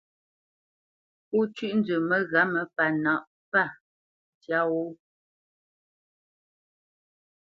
[1.29, 3.63] Pó cʉ́ʼ nzə məghǎmə pánǎʼ pá
[4.41, 4.83] tyâ wó.